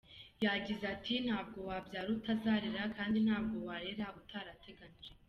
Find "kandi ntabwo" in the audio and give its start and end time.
2.97-3.55